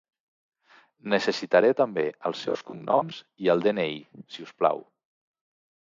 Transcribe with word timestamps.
Necessitaré 1.13 1.69
també 1.83 2.07
els 2.31 2.43
seus 2.47 2.65
cognoms 2.71 3.23
i 3.45 3.55
el 3.57 3.65
de-ena-i, 3.69 4.05
si 4.35 4.49
us 4.51 4.61
plau. 4.63 4.87